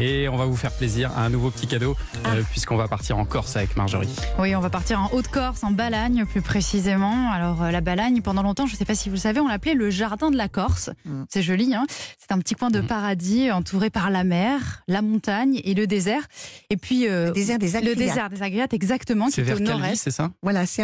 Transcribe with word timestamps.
Et 0.00 0.28
on 0.28 0.36
va 0.36 0.44
vous 0.44 0.56
faire 0.56 0.72
plaisir 0.72 1.12
à 1.16 1.24
un 1.24 1.30
nouveau 1.30 1.50
petit 1.52 1.68
cadeau, 1.68 1.96
euh, 2.26 2.42
puisqu'on 2.50 2.76
va 2.76 2.88
partir 2.88 3.16
en 3.16 3.24
Corse 3.24 3.54
avec 3.56 3.76
Marjorie. 3.76 4.08
Oui, 4.40 4.54
on 4.56 4.60
va 4.60 4.68
partir 4.68 5.00
en 5.00 5.08
Haute-Corse, 5.12 5.62
en 5.62 5.70
Balagne 5.70 6.24
plus 6.26 6.42
précisément. 6.42 7.30
Alors 7.30 7.62
euh, 7.62 7.70
la 7.70 7.80
Balagne, 7.80 8.20
pendant 8.20 8.42
longtemps, 8.42 8.66
je 8.66 8.72
ne 8.72 8.76
sais 8.76 8.84
pas 8.84 8.96
si 8.96 9.08
vous 9.08 9.14
le 9.14 9.20
savez, 9.20 9.38
on 9.38 9.46
l'appelait 9.46 9.74
le 9.74 9.90
jardin 9.90 10.32
de 10.32 10.36
la 10.36 10.48
Corse. 10.48 10.90
Mm. 11.04 11.22
C'est 11.28 11.42
joli, 11.42 11.74
hein 11.74 11.86
c'est 12.18 12.32
un 12.32 12.38
petit 12.38 12.54
coin 12.54 12.70
de 12.70 12.80
Mm. 12.80 12.86
paradis 12.86 13.52
entouré 13.52 13.88
par 13.90 14.10
la 14.10 14.24
mer, 14.24 14.82
la 14.88 15.00
montagne 15.00 15.60
et 15.62 15.74
le 15.74 15.86
désert. 15.86 16.22
Et 16.70 16.76
puis 16.76 17.06
euh, 17.08 17.26
Le 17.26 17.32
désert 17.32 17.58
des 17.60 17.70
le 17.70 17.76
Agriates. 17.78 17.96
désert 17.98 18.30
des 18.30 18.42
Agriates, 18.42 18.74
exactement, 18.74 19.28
C'est 19.30 19.42
est 19.42 19.44
vers 19.44 19.56
au 19.56 19.58
Calvi, 19.60 19.70
nord-est. 19.80 19.96
c'est 20.02 20.10
ça? 20.10 20.30
Voilà, 20.42 20.66
c'est 20.66 20.82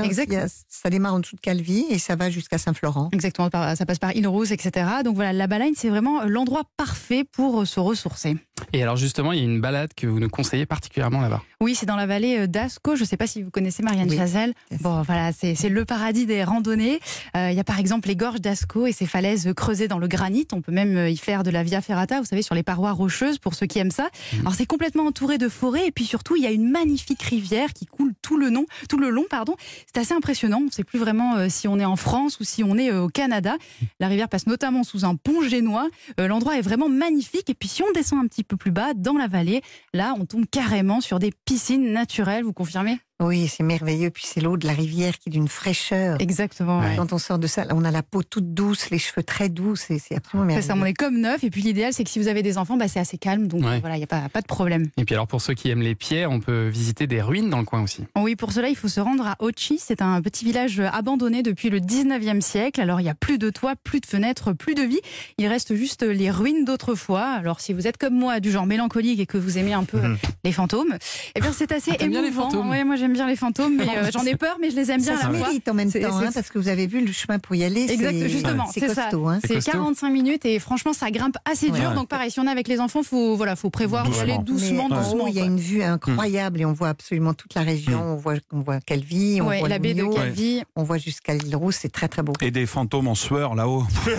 ça 0.68 0.88
démarre 0.88 1.14
en 1.14 1.18
dessous 1.20 1.34
de 1.36 1.40
Calvi 1.40 1.84
et 1.90 1.98
ça 1.98 2.14
va 2.14 2.30
jusqu'à 2.30 2.58
Saint-Florent. 2.58 3.08
Exactement, 3.12 3.50
ça 3.50 3.86
passe 3.86 3.98
par 3.98 4.14
Île-Rousse, 4.14 4.52
etc. 4.52 4.86
Donc 5.04 5.16
voilà, 5.16 5.32
la 5.32 5.46
Balagne, 5.48 5.72
c'est 5.76 5.88
vraiment 5.88 6.22
l'endroit 6.24 6.62
parfait 6.76 7.24
pour 7.24 7.66
se 7.66 7.80
ressourcer. 7.80 8.36
Et 8.72 8.82
alors 8.82 8.96
justement, 8.96 9.32
il 9.32 9.38
y 9.38 9.42
a 9.42 9.44
une 9.44 9.60
balade 9.60 9.90
que 9.94 10.06
vous 10.06 10.20
nous 10.20 10.28
conseillez 10.28 10.66
particulièrement 10.66 11.20
là-bas. 11.20 11.42
Oui, 11.62 11.74
c'est 11.74 11.84
dans 11.84 11.96
la 11.96 12.06
vallée 12.06 12.38
euh, 12.38 12.46
d'Ascaux. 12.46 12.96
Je 12.96 13.02
ne 13.02 13.06
sais 13.06 13.18
pas 13.18 13.26
si 13.26 13.42
vous 13.42 13.50
connaissez 13.50 13.82
Marianne 13.82 14.08
Oui. 14.08 14.16
Chazelle. 14.16 14.54
Bon, 14.80 15.02
voilà, 15.02 15.30
c'est 15.32 15.68
le 15.68 15.84
paradis 15.84 16.24
des 16.24 16.42
randonnées. 16.42 17.00
Euh, 17.36 17.50
Il 17.50 17.56
y 17.56 17.60
a 17.60 17.64
par 17.64 17.78
exemple 17.78 18.08
les 18.08 18.16
gorges 18.16 18.40
d'Ascaux 18.40 18.86
et 18.86 18.92
ces 18.92 19.04
falaises 19.04 19.52
creusées 19.54 19.86
dans 19.86 19.98
le 19.98 20.08
granit. 20.08 20.46
On 20.54 20.62
peut 20.62 20.72
même 20.72 20.96
euh, 20.96 21.10
y 21.10 21.18
faire 21.18 21.42
de 21.42 21.50
la 21.50 21.62
via 21.62 21.82
ferrata, 21.82 22.18
vous 22.18 22.24
savez, 22.24 22.40
sur 22.40 22.54
les 22.54 22.62
parois 22.62 22.92
rocheuses 22.92 23.36
pour 23.36 23.52
ceux 23.52 23.66
qui 23.66 23.78
aiment 23.78 23.90
ça. 23.90 24.08
Mhm. 24.32 24.40
Alors 24.40 24.54
c'est 24.54 24.64
complètement 24.64 25.04
entouré 25.04 25.36
de 25.36 25.50
forêts 25.50 25.86
et 25.86 25.92
puis 25.92 26.06
surtout 26.06 26.34
il 26.34 26.42
y 26.42 26.46
a 26.46 26.50
une 26.50 26.70
magnifique 26.70 27.20
rivière 27.24 27.74
qui 27.74 27.84
coule 27.84 28.14
tout 28.22 28.38
le, 28.38 28.48
long, 28.48 28.64
tout 28.88 28.96
le 28.96 29.10
long. 29.10 29.26
pardon. 29.28 29.54
C'est 29.84 30.00
assez 30.00 30.14
impressionnant. 30.14 30.60
On 30.62 30.66
ne 30.66 30.70
sait 30.70 30.84
plus 30.84 30.98
vraiment 30.98 31.36
euh, 31.36 31.48
si 31.50 31.68
on 31.68 31.78
est 31.78 31.84
en 31.84 31.96
France 31.96 32.40
ou 32.40 32.44
si 32.44 32.64
on 32.64 32.78
est 32.78 32.90
euh, 32.90 33.02
au 33.02 33.08
Canada. 33.08 33.56
La 33.98 34.08
rivière 34.08 34.30
passe 34.30 34.46
notamment 34.46 34.82
sous 34.82 35.04
un 35.04 35.14
pont 35.14 35.42
génois. 35.46 35.90
L'endroit 36.16 36.56
est 36.56 36.62
vraiment 36.62 36.88
magnifique. 36.88 37.50
Et 37.50 37.54
puis 37.54 37.68
si 37.68 37.82
on 37.82 37.92
descend 37.92 38.24
un 38.24 38.28
petit 38.28 38.44
peu 38.44 38.56
plus 38.56 38.70
bas, 38.70 38.94
dans 38.96 39.18
la 39.18 39.26
vallée, 39.26 39.60
là 39.92 40.14
on 40.18 40.24
tombe 40.24 40.46
carrément 40.50 41.02
sur 41.02 41.18
des 41.18 41.32
piscines 41.50 41.92
naturelles. 41.92 42.44
Vous 42.44 42.52
confirmez? 42.52 43.00
Oui, 43.20 43.48
c'est 43.48 43.62
merveilleux. 43.62 44.10
Puis 44.10 44.24
c'est 44.26 44.40
l'eau 44.40 44.56
de 44.56 44.66
la 44.66 44.72
rivière 44.72 45.18
qui 45.18 45.28
est 45.28 45.32
d'une 45.32 45.48
fraîcheur. 45.48 46.16
Exactement. 46.20 46.80
ouais. 46.80 46.94
Quand 46.96 47.12
on 47.12 47.18
sort 47.18 47.38
de 47.38 47.46
ça, 47.46 47.64
on 47.70 47.84
a 47.84 47.90
la 47.90 48.02
peau 48.02 48.22
toute 48.22 48.54
douce, 48.54 48.90
les 48.90 48.98
cheveux 48.98 49.22
très 49.22 49.48
doux. 49.48 49.76
C'est 49.76 49.98
c'est 49.98 50.16
absolument 50.16 50.54
C'est 50.54 50.62
ça, 50.62 50.72
on 50.72 50.76
merveilleux. 50.76 50.90
est 50.92 50.94
comme 50.94 51.20
neuf. 51.20 51.44
Et 51.44 51.50
puis 51.50 51.62
l'idéal, 51.62 51.92
c'est 51.92 52.04
que 52.04 52.10
si 52.10 52.18
vous 52.18 52.28
avez 52.28 52.42
des 52.42 52.58
enfants, 52.58 52.76
bah, 52.76 52.88
c'est 52.88 53.00
assez 53.00 53.18
calme. 53.18 53.46
Donc 53.46 53.62
Ouais. 53.64 53.78
voilà, 53.80 53.96
il 53.96 53.98
n'y 53.98 54.04
a 54.04 54.08
pas, 54.08 54.28
pas 54.28 54.40
de 54.40 54.46
problème. 54.46 54.88
Et 54.96 55.04
puis 55.04 55.14
alors 55.14 55.26
pour 55.26 55.40
ceux 55.42 55.54
qui 55.54 55.68
aiment 55.70 55.82
les 55.82 55.94
pierres, 55.94 56.30
on 56.30 56.40
peut 56.40 56.68
visiter 56.68 57.06
des 57.06 57.20
ruines 57.22 57.50
dans 57.50 57.58
le 57.58 57.64
coin 57.64 57.82
aussi. 57.82 58.04
Oui, 58.16 58.36
pour 58.36 58.52
cela, 58.52 58.68
il 58.68 58.76
faut 58.76 58.88
se 58.88 59.00
rendre 59.00 59.26
à 59.26 59.36
Ochi. 59.40 59.78
C'est 59.78 60.02
un 60.02 60.20
petit 60.22 60.44
village 60.44 60.80
abandonné 60.80 61.42
depuis 61.42 61.68
le 61.70 61.78
19e 61.80 62.40
siècle. 62.40 62.80
Alors, 62.80 63.00
il 63.00 63.04
n'y 63.04 63.10
a 63.10 63.14
plus 63.14 63.38
de 63.38 63.50
toit, 63.50 63.74
plus 63.84 64.00
de 64.00 64.06
fenêtres, 64.06 64.52
plus 64.52 64.74
de 64.74 64.82
vie. 64.82 65.00
Il 65.38 65.46
reste 65.46 65.74
juste 65.74 66.02
les 66.02 66.30
ruines 66.30 66.64
d'autrefois. 66.64 67.24
Alors, 67.26 67.60
si 67.60 67.72
vous 67.72 67.86
êtes 67.86 67.96
comme 67.98 68.14
moi, 68.14 68.40
du 68.40 68.50
genre 68.50 68.66
mélancolique 68.66 69.20
et 69.20 69.26
que 69.26 69.36
vous 69.38 69.58
aimez 69.58 69.72
un 69.74 69.84
peu 69.84 69.98
les 70.44 70.52
fantômes, 70.52 70.96
eh 71.34 71.40
bien, 71.40 71.52
c'est 71.52 71.72
assez 71.72 71.90
Ah, 71.92 71.96
t'aimes 71.96 72.10
bien 72.10 72.22
les 72.22 72.28
émouvant. 72.28 72.50
fantômes 72.50 72.70
Ouais, 72.70 72.84
moi, 72.84 72.96
j'aime 72.96 73.09
bien 73.12 73.26
les 73.26 73.36
fantômes, 73.36 73.76
mais 73.76 73.86
euh, 73.96 74.10
j'en 74.12 74.24
ai 74.24 74.36
peur, 74.36 74.56
mais 74.60 74.70
je 74.70 74.76
les 74.76 74.90
aime 74.90 75.00
bien 75.02 75.16
Ça 75.16 75.26
à 75.28 75.32
la 75.32 75.38
mérite 75.38 75.68
en 75.68 75.74
même 75.74 75.90
temps, 75.92 75.98
hein, 76.18 76.30
parce 76.32 76.48
que 76.50 76.58
vous 76.58 76.68
avez 76.68 76.86
vu 76.86 77.04
le 77.04 77.12
chemin 77.12 77.38
pour 77.38 77.54
y 77.56 77.64
aller. 77.64 77.90
Exact, 77.90 78.10
c'est- 78.12 78.28
justement, 78.28 78.66
c'est 78.72 78.80
costaud. 78.80 79.28
Hein. 79.28 79.38
C'est 79.42 79.48
C'est 79.48 79.54
costaud. 79.56 79.72
45 79.72 80.10
minutes 80.10 80.44
et 80.46 80.58
franchement, 80.58 80.92
ça 80.92 81.10
grimpe 81.10 81.36
assez 81.50 81.70
dur. 81.70 81.88
Ouais. 81.90 81.94
Donc, 81.94 82.08
pareil, 82.08 82.30
si 82.30 82.40
on 82.40 82.46
est 82.46 82.50
avec 82.50 82.68
les 82.68 82.80
enfants, 82.80 83.02
faut, 83.02 83.36
voilà, 83.36 83.56
faut 83.56 83.70
prévoir 83.70 84.08
d'y 84.08 84.18
aller 84.20 84.38
doucement, 84.44 84.88
Mais 84.90 84.96
doucement. 84.96 85.26
il 85.26 85.34
y 85.34 85.40
a 85.40 85.44
une 85.44 85.58
vue 85.58 85.82
incroyable 85.82 86.60
et 86.60 86.64
on 86.64 86.72
voit 86.72 86.88
absolument 86.88 87.34
toute 87.34 87.54
la 87.54 87.62
région. 87.62 88.00
On 88.02 88.16
voit, 88.16 88.34
on 88.52 88.60
voit 88.60 88.80
Calvi, 88.80 89.40
on 89.42 89.48
Ouais, 89.48 89.58
voit 89.60 89.68
la 89.68 89.78
baie 89.78 89.94
de 89.94 90.04
Calvi. 90.04 90.62
on 90.76 90.82
voit 90.82 90.98
jusqu'à 90.98 91.34
l'île 91.34 91.56
Rousse. 91.56 91.76
C'est 91.80 91.92
très 91.92 92.08
très 92.08 92.22
beau. 92.22 92.32
Et 92.40 92.50
des 92.50 92.66
fantômes 92.66 93.08
en 93.08 93.14
sueur 93.14 93.54
là-haut. 93.54 93.84
plus, 94.04 94.12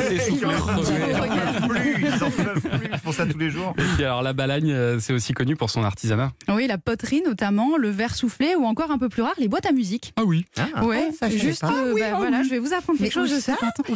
ils 2.00 2.24
en 2.24 2.30
plus, 2.32 2.44
ils 2.94 3.00
font 3.00 3.12
ça 3.12 3.26
tous 3.26 3.38
les 3.38 3.50
jours. 3.50 3.74
Et 3.78 3.84
puis 3.96 4.04
alors 4.04 4.22
la 4.22 4.34
Balagne, 4.34 4.72
euh, 4.72 5.00
c'est 5.00 5.14
aussi 5.14 5.34
connu 5.34 5.56
pour 5.56 5.70
son 5.70 5.84
artisanat. 5.84 6.32
Oui, 6.50 6.68
la 6.68 6.78
poterie 6.78 7.22
notamment, 7.26 7.78
le 7.78 7.90
verre 7.90 8.16
soufflé 8.16 8.56
ou 8.56 8.66
encore 8.66 8.81
un 8.90 8.98
peu 8.98 9.10
plus 9.10 9.22
rare, 9.22 9.34
les 9.38 9.48
boîtes 9.48 9.68
à 9.68 9.72
musique. 9.74 10.14
Ah 10.16 10.24
oui. 10.26 10.46
ouais, 10.84 11.12
ça, 11.20 11.30
je 11.30 11.38
juste, 11.38 11.62
pas. 11.62 11.72
euh, 11.74 11.94
bah, 12.00 12.16
voilà, 12.18 12.42
je 12.42 12.50
vais 12.50 12.58
vous 12.60 12.74
apprendre 12.74 12.98
quelque 12.98 13.12
chose 13.14 13.32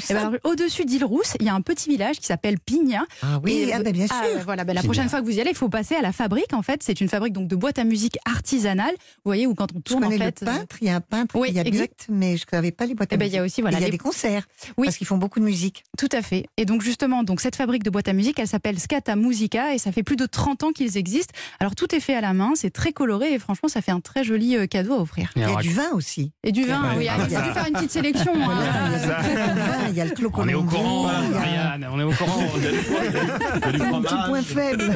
Eh 0.10 0.14
ben, 0.14 0.38
Au-dessus 0.44 0.86
d'Île 0.86 1.06
Rousse, 1.06 1.34
il 1.40 1.46
y 1.46 1.50
a 1.50 1.56
un 1.56 1.62
petit 1.62 1.90
village 1.90 2.18
qui 2.20 2.26
s'appelle 2.28 2.60
Pigna. 2.60 3.06
Ah 3.24 3.40
oui, 3.44 3.54
Et- 3.70 3.74
ah 3.74 3.80
ben 3.82 3.92
bien 3.94 4.06
sûr. 4.06 4.16
Ah, 4.20 4.26
voilà, 4.44 4.64
ben, 4.66 4.74
la 4.74 4.82
Pigna. 4.82 4.94
prochaine 4.94 5.10
fois 5.10 5.22
que 5.22 5.26
vous 5.26 5.36
y 5.38 5.42
allez, 5.42 5.52
il 5.52 5.56
faut 5.56 5.70
passer 5.70 5.96
à 5.96 6.02
la 6.02 6.12
fabrique. 6.12 6.54
En 6.54 6.62
fait, 6.62 6.84
c'est 6.84 7.00
une 7.02 7.10
fabrique 7.10 7.34
donc 7.34 7.48
de 7.48 7.56
boîtes 7.56 7.80
à 7.80 7.84
musique 7.86 8.18
artisanale. 8.26 8.92
Vous 8.92 9.30
voyez, 9.30 9.48
où 9.48 9.56
quand 9.56 9.72
on 9.74 9.78
Je 9.78 9.82
tourne, 9.82 10.04
en 10.04 10.10
connais 10.10 10.18
fait. 10.26 10.42
le 10.42 10.46
peintre, 10.46 10.76
il 10.82 10.88
y 10.88 10.90
a 10.92 10.96
un 10.98 11.02
peintre 11.02 11.36
Oui, 11.40 11.50
qui 11.50 11.56
y 11.56 11.60
habite, 11.60 11.74
exact. 11.74 12.06
mais 12.10 12.38
je 12.38 12.44
ne 12.46 12.50
savais 12.52 12.72
pas 12.72 12.86
les 12.86 12.94
boîtes 12.94 13.12
à 13.14 13.16
Eh 13.16 13.18
ben, 13.18 13.26
il 13.26 13.34
y 13.34 13.38
a 13.38 13.42
musique. 13.42 13.54
aussi, 13.54 13.62
voilà, 13.62 13.80
il 13.80 13.84
y 13.84 13.88
a 13.88 13.90
des 13.90 13.98
concerts, 13.98 14.46
Oui. 14.78 14.86
parce 14.88 14.98
qu'ils 14.98 15.08
font 15.08 15.18
beaucoup 15.18 15.40
de 15.40 15.46
musique. 15.46 15.84
Tout 15.98 16.10
à 16.12 16.22
fait. 16.22 16.46
Et 16.58 16.66
donc 16.66 16.82
justement, 16.82 17.24
donc 17.24 17.40
cette 17.42 17.56
fabrique 17.56 17.84
de 17.84 17.90
boîtes 17.90 18.08
à 18.08 18.14
musique, 18.14 18.40
elle 18.40 18.48
s'appelle 18.48 18.80
Scata 18.80 19.16
Musica 19.16 19.74
et 19.74 19.78
ça 19.78 19.92
fait 19.92 20.04
plus 20.04 20.16
de 20.18 20.26
30 20.26 20.64
ans 20.64 20.72
qu'ils 20.72 20.98
existent. 20.98 21.34
Alors 21.60 21.76
tout 21.76 21.94
est 21.96 22.00
fait 22.00 22.16
à 22.16 22.22
la 22.22 22.34
main, 22.34 22.52
c'est 22.56 22.70
très 22.72 22.92
coloré 22.94 23.34
et 23.34 23.40
franchement, 23.40 23.70
ça 23.70 23.82
fait 23.82 23.92
un 23.92 24.00
très 24.02 24.24
joli 24.24 24.58
euh, 24.76 24.82
cadeau 24.82 24.94
à 24.96 25.02
offrir. 25.02 25.30
Et 25.36 25.40
Il 25.42 25.50
y 25.50 25.54
a 25.54 25.56
du 25.62 25.74
vin 25.74 25.90
aussi. 25.94 26.32
Et 26.44 26.52
du 26.52 26.66
vin, 26.66 26.82
oui, 26.98 27.08
ah, 27.10 27.18
j'ai 27.30 27.36
dû 27.36 27.52
faire 27.52 27.66
une 27.68 27.74
petite 27.74 27.92
sélection. 27.92 28.34
hein. 28.36 28.58
Il 29.00 29.08
y 29.08 29.12
a 29.12 29.90
il 29.90 29.96
y 29.96 30.02
a 30.02 30.06
le 30.06 30.12
clos 30.12 30.32
on 30.38 30.48
est 30.48 30.54
au 30.54 30.64
courant, 30.64 31.10
il 31.24 31.32
y 31.32 31.36
a 31.36 31.40
Marianne, 31.40 31.88
on 31.92 32.00
est 32.00 32.04
au 32.04 32.12
courant. 32.12 32.44
quel 33.62 33.72
petit 34.02 34.16
point 34.28 34.42
faible. 34.42 34.94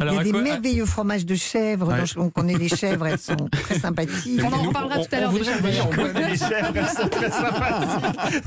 il 0.00 0.12
y 0.14 0.18
a 0.18 0.22
des 0.24 0.32
merveilleux 0.32 0.86
fromages 0.86 1.24
de 1.26 1.34
chèvre. 1.34 1.94
On 2.16 2.30
connaît 2.30 2.56
les 2.56 2.68
chèvres, 2.68 3.06
elles 3.06 3.18
sont 3.18 3.36
très 3.50 3.78
sympathiques. 3.78 4.40
On 4.44 4.52
en 4.52 4.62
reparlera 4.62 4.98
tout 4.98 5.14
à 5.14 5.20
l'heure. 5.20 5.30
on 5.30 5.32
des 5.32 5.38
voudrait 5.38 5.52
chèvres. 5.54 5.66
venir. 5.68 5.86
On 5.86 5.90
connaît 5.90 6.30
les 6.30 6.38
chèvres, 6.38 6.72
elles 6.74 6.88
sont 6.88 7.08
très 7.08 7.30
sympathiques. 7.30 8.44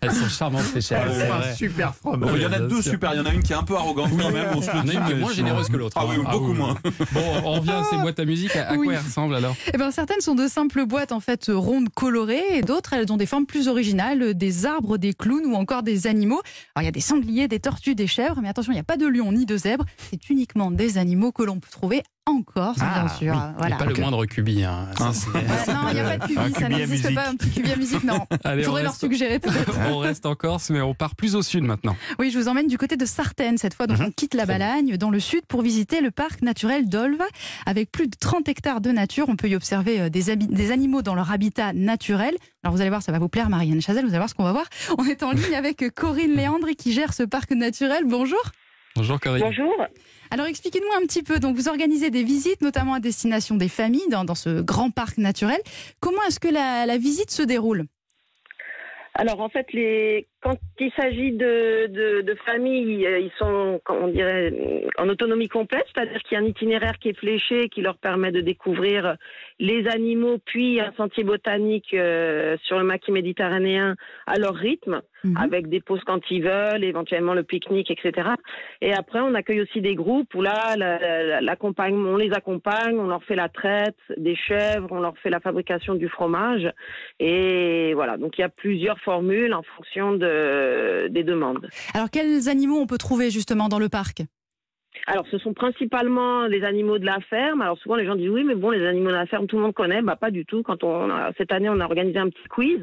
Elles 0.00 0.12
sont 0.12 0.28
charmantes 0.28 0.64
ces 0.72 0.80
chèvres. 0.80 1.04
Elles 1.10 1.26
c'est 1.42 1.50
un 1.50 1.54
super 1.54 1.94
fromage. 1.94 2.30
Il 2.36 2.42
y 2.42 2.46
en 2.46 2.52
a 2.52 2.58
deux 2.60 2.82
super. 2.82 3.14
Il 3.14 3.18
y 3.18 3.20
en 3.20 3.26
a 3.26 3.32
une 3.32 3.42
qui 3.42 3.52
est 3.52 3.56
un 3.56 3.62
peu 3.64 3.74
arrogante 3.74 4.10
quand 4.18 4.30
même. 4.30 4.46
On 4.54 4.62
se 4.62 4.70
le 4.70 4.78
Il 4.84 4.92
y 4.92 4.96
en 4.96 5.00
a 5.00 5.00
une 5.00 5.00
dit, 5.00 5.06
qui 5.06 5.12
est 5.12 5.14
mais 5.14 5.20
moins 5.20 5.32
généreuse 5.32 5.68
que 5.68 5.76
l'autre. 5.76 5.96
Ah 5.98 6.04
oui, 6.08 6.16
hein. 6.18 6.28
beaucoup 6.30 6.52
moins. 6.52 6.76
Bon, 7.12 7.22
on 7.44 7.52
revient 7.54 7.72
à 7.72 7.84
ces 7.90 7.96
boîtes 7.96 8.18
à 8.20 8.24
musique. 8.24 8.54
À, 8.56 8.76
quoi 8.76 8.94
ressemblent 9.08 9.34
alors? 9.34 9.56
Eh 9.74 9.76
ben, 9.76 9.90
certaines 9.90 10.20
sont 10.20 10.34
de 10.34 10.46
simples 10.46 10.86
boîtes 10.86 11.12
en 11.12 11.20
fait 11.20 11.46
rondes 11.48 11.88
colorées 11.88 12.44
et 12.58 12.62
d'autres 12.62 12.92
elles 12.92 13.12
ont 13.12 13.16
des 13.16 13.26
formes 13.26 13.46
plus 13.46 13.68
originales, 13.68 14.34
des 14.34 14.66
arbres, 14.66 14.98
des 14.98 15.14
clowns 15.14 15.46
ou 15.46 15.54
encore 15.54 15.82
des 15.82 16.06
animaux. 16.06 16.40
Alors 16.74 16.82
il 16.82 16.84
y 16.84 16.88
a 16.88 16.92
des 16.92 17.00
sangliers, 17.00 17.48
des 17.48 17.60
tortues, 17.60 17.94
des 17.94 18.06
chèvres, 18.06 18.38
mais 18.40 18.48
attention, 18.48 18.72
il 18.72 18.76
n'y 18.76 18.80
a 18.80 18.84
pas 18.84 18.96
de 18.96 19.06
lion 19.06 19.32
ni 19.32 19.46
de 19.46 19.56
zèbre. 19.56 19.84
C'est 20.10 20.30
uniquement 20.30 20.70
des 20.70 20.98
animaux 20.98 21.32
que 21.32 21.42
l'on 21.42 21.58
peut 21.58 21.70
trouver 21.70 22.02
en 22.28 22.42
Corse, 22.42 22.78
Ah, 22.80 23.00
bien 23.04 23.08
sûr. 23.16 23.34
oui. 23.34 23.40
Voilà. 23.58 23.74
Et 23.74 23.78
pas 23.78 23.84
le 23.86 23.94
moindre 23.94 24.24
cubi. 24.26 24.64
hein. 24.64 24.86
Ça, 24.98 25.06
Ah. 25.08 25.12
c'est- 25.12 25.28
Ah, 25.34 25.72
non, 25.72 25.88
il 25.90 25.94
n'y 25.94 26.00
a 26.00 26.04
pas 26.04 26.16
de 26.18 26.26
cubi, 26.32 26.52
ça 26.54 26.66
cubi 26.66 26.74
n'existe 26.76 27.14
pas, 27.14 27.28
un 27.28 27.34
petit 27.36 27.50
cubi 27.50 27.72
à 27.72 27.76
musique, 27.76 28.04
non. 28.04 28.26
Allez, 28.44 28.62
on 28.62 28.66
faudrait 28.66 28.82
leur 28.82 28.92
reste, 28.92 29.00
suggérer 29.00 29.38
peut-être. 29.38 29.72
on 29.90 29.98
reste 29.98 30.26
en 30.26 30.34
Corse, 30.34 30.70
mais 30.70 30.80
on 30.80 30.94
part 30.94 31.14
plus 31.16 31.34
au 31.34 31.42
sud 31.42 31.64
maintenant. 31.64 31.96
Oui, 32.18 32.30
je 32.30 32.38
vous 32.38 32.48
emmène 32.48 32.66
du 32.68 32.78
côté 32.78 32.96
de 32.96 33.06
Sartène 33.06 33.58
cette 33.58 33.74
fois. 33.74 33.86
Donc 33.86 33.98
on 34.00 34.10
quitte 34.10 34.34
la 34.34 34.46
Balagne 34.46 34.96
dans 34.96 35.10
le 35.10 35.20
sud 35.20 35.42
pour 35.46 35.62
visiter 35.62 36.00
le 36.00 36.10
parc 36.10 36.42
naturel 36.42 36.88
d'Olva. 36.88 37.24
Avec 37.66 37.90
plus 37.90 38.06
de 38.08 38.16
30 38.18 38.48
hectares 38.48 38.80
de 38.80 38.90
nature, 38.90 39.26
on 39.28 39.36
peut 39.36 39.48
y 39.48 39.56
observer 39.56 40.00
euh, 40.02 40.08
des 40.10 40.70
animaux 40.72 41.02
dans 41.02 41.14
leur 41.14 41.30
habitat 41.32 41.72
naturel. 41.72 42.34
Alors 42.62 42.74
vous 42.74 42.80
allez 42.80 42.90
voir, 42.90 43.02
ça 43.02 43.12
va 43.12 43.18
vous 43.18 43.28
plaire, 43.28 43.48
Marianne 43.48 43.80
Chazelle, 43.80 44.04
vous 44.04 44.10
allez 44.10 44.18
voir 44.18 44.28
ce 44.28 44.34
qu'on 44.34 44.44
va 44.44 44.52
voir. 44.52 44.66
On 44.98 45.04
est 45.04 45.22
en 45.22 45.30
ligne 45.32 45.54
avec 45.54 45.84
Corinne 45.94 46.32
Léandre 46.34 46.68
qui 46.76 46.92
gère 46.92 47.12
ce 47.14 47.22
parc 47.22 47.52
naturel. 47.52 48.04
Bonjour. 48.06 48.40
Bonjour 48.98 49.20
Corinne. 49.20 49.42
Bonjour. 49.42 49.72
Alors 50.32 50.46
expliquez-nous 50.46 51.00
un 51.00 51.06
petit 51.06 51.22
peu. 51.22 51.38
Donc 51.38 51.54
vous 51.54 51.68
organisez 51.68 52.10
des 52.10 52.24
visites, 52.24 52.62
notamment 52.62 52.94
à 52.94 53.00
destination 53.00 53.54
des 53.54 53.68
familles 53.68 54.08
dans, 54.10 54.24
dans 54.24 54.34
ce 54.34 54.60
grand 54.60 54.90
parc 54.90 55.18
naturel. 55.18 55.58
Comment 56.00 56.20
est-ce 56.26 56.40
que 56.40 56.48
la, 56.48 56.84
la 56.84 56.98
visite 56.98 57.30
se 57.30 57.42
déroule? 57.44 57.86
Alors 59.14 59.40
en 59.40 59.48
fait, 59.48 59.72
les... 59.72 60.26
quand 60.40 60.56
il 60.78 60.92
s'agit 60.92 61.32
de, 61.32 61.86
de, 61.86 62.20
de 62.22 62.34
familles, 62.46 63.06
euh, 63.06 63.18
ils 63.18 63.32
sont, 63.38 63.80
on 63.88 64.08
dirait, 64.08 64.52
en 64.96 65.08
autonomie 65.08 65.48
complète, 65.48 65.84
c'est-à-dire 65.92 66.22
qu'il 66.22 66.38
y 66.38 66.40
a 66.40 66.44
un 66.44 66.46
itinéraire 66.46 66.98
qui 66.98 67.08
est 67.08 67.18
fléché, 67.18 67.68
qui 67.68 67.80
leur 67.80 67.98
permet 67.98 68.30
de 68.30 68.40
découvrir 68.40 69.16
les 69.58 69.88
animaux, 69.88 70.38
puis 70.44 70.80
un 70.80 70.92
sentier 70.92 71.24
botanique 71.24 71.92
euh, 71.94 72.56
sur 72.62 72.78
le 72.78 72.84
maquis 72.84 73.10
méditerranéen 73.10 73.96
à 74.26 74.38
leur 74.38 74.54
rythme, 74.54 75.02
Mhm. 75.24 75.36
avec 75.36 75.68
des 75.68 75.80
pauses 75.80 76.02
quand 76.06 76.20
ils 76.30 76.42
veulent, 76.42 76.84
éventuellement 76.84 77.34
le 77.34 77.42
pique-nique, 77.42 77.90
etc. 77.90 78.30
Et 78.80 78.92
après, 78.92 79.20
on 79.20 79.34
accueille 79.34 79.60
aussi 79.62 79.80
des 79.80 79.94
groupes 79.94 80.32
où 80.34 80.42
là, 80.42 80.76
on 80.76 82.16
les 82.16 82.32
accompagne, 82.32 82.98
on 82.98 83.06
leur 83.08 83.24
fait 83.24 83.34
la 83.34 83.48
traite 83.48 83.96
des 84.16 84.36
chèvres, 84.36 84.88
on 84.90 85.00
leur 85.00 85.18
fait 85.18 85.30
la 85.30 85.40
fabrication 85.40 85.94
du 85.94 86.08
fromage. 86.08 86.70
Et 87.18 87.94
voilà, 87.94 88.16
donc 88.16 88.38
il 88.38 88.42
y 88.42 88.44
a 88.44 88.48
plusieurs 88.48 88.98
formules 89.00 89.54
en 89.54 89.62
fonction 89.62 90.12
de, 90.12 90.27
des 91.10 91.24
demandes. 91.24 91.68
Alors 91.94 92.10
quels 92.10 92.48
animaux 92.48 92.78
on 92.78 92.86
peut 92.86 92.98
trouver 92.98 93.30
justement 93.30 93.68
dans 93.68 93.78
le 93.78 93.88
parc? 93.88 94.22
Alors, 95.06 95.26
ce 95.30 95.38
sont 95.38 95.54
principalement 95.54 96.46
les 96.46 96.64
animaux 96.64 96.98
de 96.98 97.06
la 97.06 97.20
ferme. 97.20 97.60
Alors, 97.60 97.78
souvent, 97.78 97.94
les 97.94 98.04
gens 98.04 98.16
disent 98.16 98.30
oui, 98.30 98.42
mais 98.42 98.56
bon, 98.56 98.70
les 98.70 98.84
animaux 98.84 99.10
de 99.10 99.14
la 99.14 99.26
ferme, 99.26 99.46
tout 99.46 99.56
le 99.56 99.62
monde 99.62 99.74
connaît. 99.74 100.02
Bah, 100.02 100.16
pas 100.16 100.30
du 100.30 100.44
tout. 100.44 100.62
Quand 100.62 100.82
on 100.82 101.08
a- 101.10 101.30
cette 101.38 101.52
année, 101.52 101.68
on 101.68 101.78
a 101.80 101.84
organisé 101.84 102.18
un 102.18 102.28
petit 102.28 102.48
quiz 102.48 102.80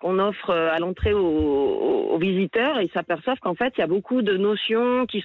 qu'on 0.00 0.18
offre 0.18 0.50
euh, 0.50 0.70
à 0.72 0.78
l'entrée 0.78 1.12
aux, 1.14 2.18
visiteurs 2.18 2.78
et 2.78 2.84
ils 2.84 2.92
s'aperçoivent 2.92 3.38
qu'en 3.38 3.54
fait, 3.54 3.72
il 3.78 3.80
y 3.80 3.84
a 3.84 3.86
beaucoup 3.86 4.20
de 4.20 4.36
notions 4.36 5.06
qui, 5.06 5.22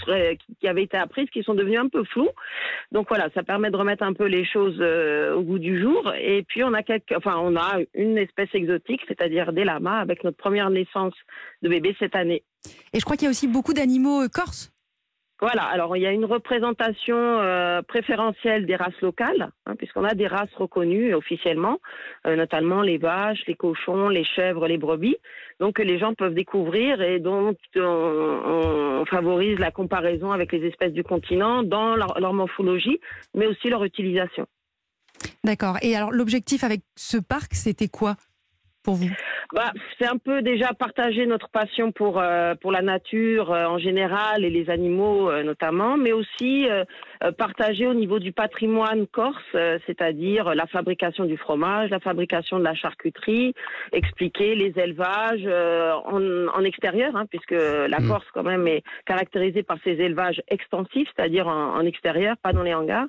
avaient 0.64 0.84
été 0.84 0.96
apprises 0.96 1.30
qui 1.30 1.44
sont 1.44 1.54
devenues 1.54 1.78
un 1.78 1.90
peu 1.90 2.06
floues. 2.06 2.30
Donc 2.94 3.08
voilà, 3.10 3.30
ça 3.34 3.44
permet 3.44 3.70
de 3.70 3.76
remettre 3.76 4.04
un 4.04 4.14
peu 4.14 4.26
les 4.26 4.46
choses 4.46 4.78
euh, 4.80 5.36
au 5.36 5.42
goût 5.42 5.60
du 5.60 5.82
jour. 5.82 6.14
Et 6.18 6.44
puis, 6.44 6.64
on 6.64 6.74
a, 6.74 6.82
enfin, 7.18 7.38
on 7.38 7.58
a 7.58 7.80
une 7.94 8.18
espèce 8.18 8.50
exotique, 8.54 9.02
c'est-à-dire 9.08 9.52
des 9.52 9.66
lamas, 9.66 10.00
avec 10.00 10.24
notre 10.24 10.38
première 10.38 10.70
naissance 10.70 11.14
de 11.62 11.70
bébé 11.70 11.96
cette 12.00 12.16
année. 12.16 12.44
Et 12.94 13.00
je 13.00 13.04
crois 13.04 13.18
qu'il 13.18 13.26
y 13.26 13.28
a 13.28 13.32
aussi 13.32 13.48
beaucoup 13.48 13.74
d'animaux 13.74 14.24
euh, 14.24 14.30
corses. 14.30 14.72
Voilà, 15.42 15.64
alors 15.64 15.98
il 15.98 16.02
y 16.02 16.06
a 16.06 16.12
une 16.12 16.24
représentation 16.24 17.18
euh, 17.18 17.82
préférentielle 17.82 18.66
des 18.66 18.78
races 18.78 19.00
locales, 19.02 19.52
hein, 19.66 19.76
puisqu'on 19.76 20.06
a 20.06 20.14
des 20.14 20.28
races 20.28 20.54
reconnues 20.56 21.14
officiellement, 21.14 21.80
euh, 22.26 22.38
notamment 22.38 22.82
les 22.82 22.98
vaches, 22.98 23.44
les 23.46 23.56
cochons, 23.56 24.08
les 24.08 24.24
chèvres, 24.24 24.66
les 24.68 24.78
brebis, 24.78 25.18
donc 25.60 25.76
que 25.76 25.82
les 25.82 26.00
gens 26.00 26.14
peuvent 26.14 26.34
découvrir 26.34 27.02
et 27.02 27.20
dont 27.20 27.54
on, 27.76 29.04
favorise 29.10 29.60
la 29.60 29.72
comparaison 29.72 30.32
avec 30.32 30.52
les 30.52 30.66
espèces 30.66 30.94
du 30.94 31.04
continent 31.04 31.64
dans 31.64 31.96
leur 31.96 32.34
morphologie, 32.34 33.00
mais 33.36 33.46
aussi 33.46 33.70
leur 33.70 33.84
utilisation. 33.84 34.48
D'accord. 35.44 35.78
Et 35.82 35.96
alors, 35.96 36.12
l'objectif 36.12 36.64
avec 36.64 36.82
ce 36.96 37.18
parc, 37.18 37.54
c'était 37.54 37.88
quoi 37.88 38.16
pour 38.84 38.96
vous? 38.96 39.10
Bah, 39.54 39.72
c'est 40.00 40.08
un 40.08 40.18
peu 40.18 40.42
déjà 40.42 40.70
partager 40.74 41.26
notre 41.26 41.50
passion 41.50 41.92
pour 41.92 42.20
euh, 42.20 42.56
pour 42.56 42.72
la 42.72 42.82
nature 42.82 43.52
euh, 43.52 43.66
en 43.66 43.78
général 43.78 44.46
et 44.46 44.50
les 44.50 44.70
animaux 44.70 45.30
euh, 45.30 45.44
notamment, 45.44 45.98
mais 45.98 46.14
aussi 46.14 46.70
euh, 46.70 46.84
euh, 47.24 47.32
partager 47.32 47.86
au 47.88 47.94
niveau 47.94 48.20
du 48.20 48.32
patrimoine 48.32 49.08
corse, 49.08 49.44
euh, 49.56 49.78
c'est-à-dire 49.86 50.56
la 50.56 50.66
fabrication 50.68 51.26
du 51.26 51.38
fromage, 51.38 51.90
la 51.90 52.00
fabrication 52.00 52.60
de 52.60 52.64
la 52.64 52.76
charcuterie, 52.76 53.54
expliquer 53.92 54.56
les 54.56 54.74
élevages 54.80 55.44
euh, 55.46 55.92
en, 56.06 56.48
en 56.48 56.64
extérieur, 56.64 57.16
hein, 57.16 57.26
puisque 57.30 57.52
la 57.52 58.00
Mm. 58.06 58.10
Corse 58.10 58.26
quand 58.34 58.44
même 58.44 58.68
est 58.68 58.84
caractérisée 59.06 59.64
par 59.64 59.78
ses 59.84 59.92
élevages 59.92 60.42
extensifs, 60.48 61.10
c'est-à-dire 61.16 61.48
en, 61.48 61.76
en 61.76 61.82
extérieur, 61.82 62.36
pas 62.38 62.54
dans 62.54 62.64
les 62.64 62.74
hangars. 62.74 63.08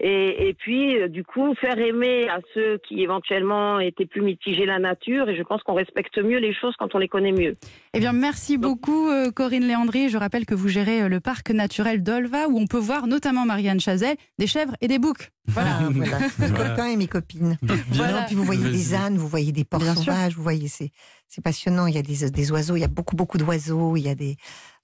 Et, 0.00 0.48
et 0.48 0.54
puis, 0.54 1.00
euh, 1.00 1.08
du 1.08 1.24
coup, 1.24 1.54
faire 1.54 1.78
aimer 1.78 2.28
à 2.28 2.40
ceux 2.54 2.78
qui 2.78 3.02
éventuellement 3.02 3.80
étaient 3.80 4.06
plus 4.06 4.20
mitigés 4.22 4.66
la 4.66 4.78
nature. 4.78 5.28
Et 5.28 5.36
je 5.36 5.42
pense 5.42 5.62
qu'on 5.62 5.74
respecte 5.76 6.18
mieux 6.18 6.38
les 6.38 6.52
choses 6.54 6.74
quand 6.78 6.94
on 6.94 6.98
les 6.98 7.08
connaît 7.08 7.32
mieux. 7.32 7.52
Eh 7.94 8.00
bien, 8.00 8.12
merci 8.12 8.58
beaucoup, 8.58 9.08
euh, 9.08 9.30
Corinne 9.30 9.66
Léandry. 9.66 10.08
Je 10.08 10.18
rappelle 10.18 10.44
que 10.46 10.54
vous 10.54 10.68
gérez 10.68 11.02
euh, 11.02 11.08
le 11.08 11.20
parc 11.20 11.50
naturel 11.50 12.02
d'Olva, 12.02 12.48
où 12.48 12.58
on 12.58 12.66
peut 12.66 12.78
voir 12.78 13.06
notamment 13.06 13.44
Marianne 13.46 13.80
Chazelle, 13.80 14.16
des 14.38 14.46
chèvres 14.46 14.74
et 14.80 14.88
des 14.88 14.98
boucs. 14.98 15.30
Voilà. 15.48 15.78
Ah, 15.80 15.88
voilà. 15.92 16.18
Mes 16.18 16.46
Voilà. 16.48 16.70
copains 16.70 16.86
et 16.88 16.96
mes 16.96 17.06
copines. 17.06 17.56
Voilà. 17.92 18.20
Non, 18.20 18.26
puis 18.26 18.34
vous 18.34 18.44
voyez 18.44 18.68
des 18.70 18.94
ânes, 18.94 19.16
vous 19.16 19.28
voyez 19.28 19.52
des 19.52 19.64
porcs 19.64 19.80
Bien 19.80 19.94
sûr. 19.94 20.04
sauvages, 20.04 20.34
vous 20.34 20.42
voyez, 20.42 20.66
c'est 20.68 20.90
c'est 21.28 21.42
passionnant. 21.42 21.86
Il 21.86 21.94
y 21.94 21.98
a 21.98 22.02
des, 22.02 22.30
des 22.30 22.52
oiseaux, 22.52 22.76
il 22.76 22.80
y 22.80 22.84
a 22.84 22.88
beaucoup, 22.88 23.16
beaucoup 23.16 23.36
d'oiseaux, 23.38 23.96
il 23.96 24.02
y 24.02 24.08
a 24.08 24.14
des. 24.14 24.36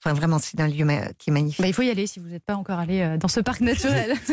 Enfin, 0.05 0.15
vraiment, 0.15 0.39
c'est 0.41 0.59
un 0.61 0.67
lieu 0.67 0.85
qui 1.19 1.31
est 1.31 1.33
magnifique. 1.33 1.61
Bah, 1.63 1.69
il 1.69 1.75
faut 1.75 1.83
y 1.83 1.91
aller 1.91 2.09
si 2.09 2.19
vous 2.19 2.27
n'êtes 2.29 2.45
pas 2.45 2.57
encore 2.57 2.81
allé 2.81 3.01
euh, 3.01 3.17
dans 3.17 3.29
ce 3.29 3.39
parc 3.41 3.61
naturel. 3.61 4.15